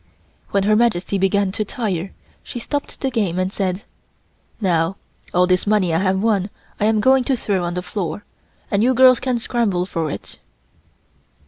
[0.49, 2.11] When Her Majesty began to tire,
[2.41, 3.83] she stopped the game and said:
[4.59, 4.95] "Now,
[5.31, 8.25] all this money I have won I am going to throw on the floor,
[8.71, 10.39] and you girls can scramble for it."